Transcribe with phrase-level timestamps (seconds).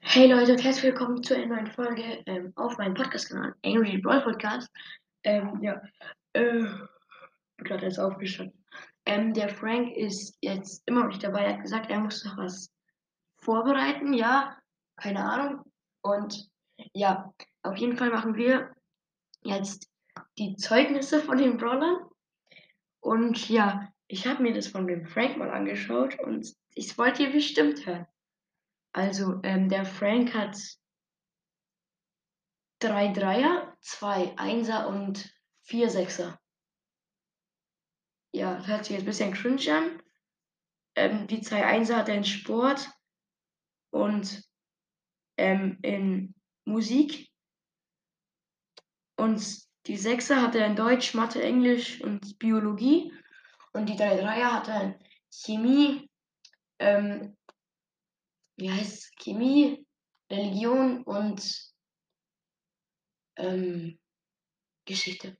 [0.00, 4.22] Hey Leute und herzlich willkommen zu einer neuen Folge ähm, auf meinem Podcast-Kanal Angry Brawl
[4.22, 4.70] Podcast.
[5.24, 5.82] Ähm, ja,
[6.32, 6.64] äh,
[7.58, 8.64] gerade erst aufgestanden.
[9.04, 11.44] Ähm, der Frank ist jetzt immer noch nicht dabei.
[11.44, 12.70] Er hat gesagt, er muss noch was
[13.38, 14.14] vorbereiten.
[14.14, 14.56] Ja,
[14.96, 15.64] keine Ahnung.
[16.02, 16.48] Und
[16.94, 18.74] ja, auf jeden Fall machen wir
[19.42, 19.90] jetzt
[20.38, 21.98] die Zeugnisse von den Brawlern.
[23.00, 27.32] Und ja, ich habe mir das von dem Frank mal angeschaut und ich wollte ihr
[27.32, 28.06] bestimmt hören.
[28.92, 30.56] Also, ähm, der Frank hat
[32.80, 36.40] drei Dreier, zwei Einser und vier Sechser.
[38.32, 40.02] Ja, hört sich jetzt ein bisschen cringe an.
[40.96, 42.88] Ähm, die zwei Einser hat er in Sport
[43.90, 44.44] und
[45.36, 46.34] ähm, in
[46.64, 47.30] Musik.
[49.16, 53.12] Und die Sechser hat er in Deutsch, Mathe, Englisch und Biologie.
[53.72, 56.10] Und die drei Dreier hat er in Chemie,
[56.78, 57.37] ähm,
[58.58, 59.16] wie heißt?
[59.18, 59.86] Chemie,
[60.30, 61.72] Religion und
[63.36, 63.98] ähm,
[64.84, 65.38] Geschichte.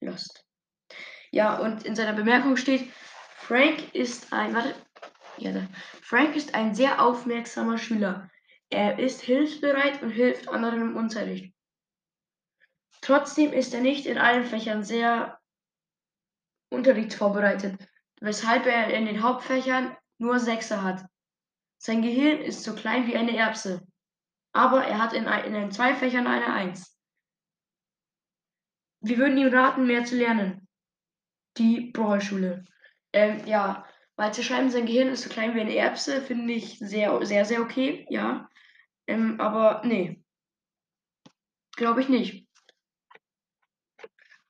[0.00, 0.46] Lost.
[1.32, 2.90] Ja, und in seiner Bemerkung steht,
[3.36, 4.74] Frank ist ein, warte,
[5.36, 5.68] ja, da.
[6.02, 8.30] Frank ist ein sehr aufmerksamer Schüler.
[8.70, 11.54] Er ist hilfsbereit und hilft anderen im Unterricht.
[13.00, 15.40] Trotzdem ist er nicht in allen Fächern sehr
[16.70, 17.88] unterrichtsvorbereitet,
[18.20, 21.04] weshalb er in den Hauptfächern nur Sechser hat.
[21.82, 23.86] Sein Gehirn ist so klein wie eine Erbse,
[24.52, 26.94] aber er hat in, in den zwei Fächern eine Eins.
[29.00, 30.68] Wir würden ihm raten, mehr zu lernen.
[31.56, 32.64] Die Brawl-Schule.
[33.14, 36.78] Ähm, ja, weil zu schreiben, sein Gehirn ist so klein wie eine Erbse, finde ich
[36.78, 38.50] sehr, sehr, sehr okay, ja.
[39.06, 40.22] Ähm, aber nee.
[41.76, 42.46] Glaube ich nicht.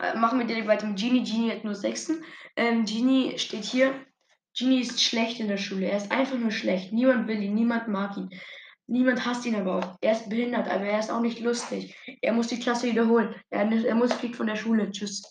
[0.00, 1.22] Äh, machen wir direkt weiter mit Genie.
[1.22, 2.24] Genie hat nur Sechsten.
[2.56, 4.04] Ähm, Genie steht hier.
[4.56, 5.86] Genie ist schlecht in der Schule.
[5.86, 6.92] Er ist einfach nur schlecht.
[6.92, 8.30] Niemand will ihn, niemand mag ihn.
[8.86, 9.98] Niemand hasst ihn aber auch.
[10.00, 11.96] Er ist behindert, aber er ist auch nicht lustig.
[12.22, 13.34] Er muss die Klasse wiederholen.
[13.50, 14.90] Er, er muss fliegt von der Schule.
[14.90, 15.22] Tschüss.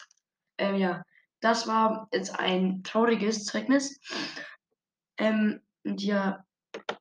[0.58, 1.04] Ähm, ja,
[1.42, 4.00] das war jetzt ein trauriges Zeugnis.
[5.18, 6.46] Ähm, und ja,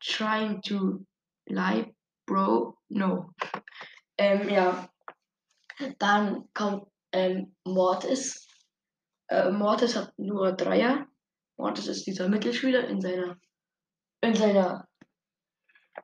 [0.01, 1.05] trying to
[1.47, 1.95] lie,
[2.27, 3.33] bro, no.
[4.17, 4.89] Ähm, ja,
[5.99, 8.49] dann kommt ähm, Mortis.
[9.29, 11.07] Äh, Mortis hat nur Dreier.
[11.59, 13.39] Mortis ist dieser Mittelschüler in seiner
[14.21, 14.89] in seiner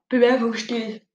[0.09, 1.06] Bewerbung steht.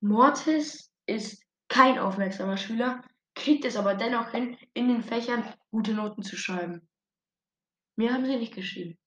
[0.00, 3.02] Mortis ist kein aufmerksamer Schüler,
[3.34, 6.88] kriegt es aber dennoch hin, in den Fächern gute Noten zu schreiben.
[7.96, 8.98] Mir haben sie nicht geschrieben.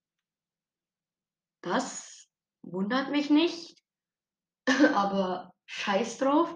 [1.61, 2.27] Das
[2.61, 3.81] wundert mich nicht,
[4.93, 6.55] aber scheiß drauf.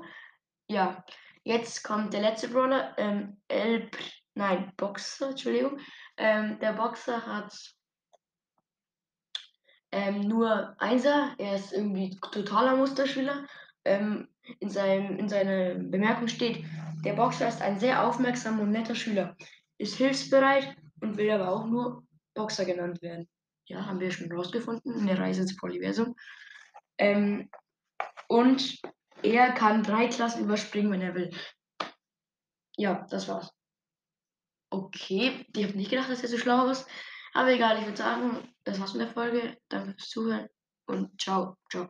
[0.70, 1.04] Ja,
[1.44, 3.90] jetzt kommt der letzte Brawler, ähm, El,
[4.36, 5.80] nein, Boxer, Entschuldigung.
[6.18, 7.77] Ähm, der Boxer hat
[9.92, 13.46] ähm, nur Einser, er ist irgendwie totaler Musterschüler.
[13.86, 14.28] Ähm,
[14.60, 16.66] in, seinem, in seiner Bemerkung steht,
[17.04, 19.36] der Boxer ist ein sehr aufmerksamer und netter Schüler,
[19.78, 22.04] ist hilfsbereit und will aber auch nur
[22.34, 23.28] Boxer genannt werden.
[23.68, 26.16] Ja, haben wir schon rausgefunden in der Reise ins Polyversum.
[26.98, 27.50] Ähm,
[28.28, 28.82] und
[29.24, 31.32] er kann drei Klassen überspringen, wenn er will.
[32.78, 33.52] Ja, das war's.
[34.70, 36.88] Okay, ich habe nicht gedacht, dass er so schlau ist.
[37.38, 39.58] Aber egal, ich würde sagen, das war's mit der Folge.
[39.70, 40.48] Danke fürs Zuhören
[40.88, 41.88] und ciao, ciao.